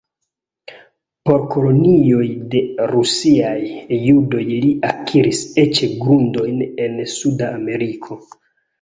[1.29, 2.23] Por kolonioj
[2.55, 2.63] de
[2.95, 3.55] rusiaj
[4.07, 8.25] judoj li akiris eĉ grundojn en Suda Ameriko.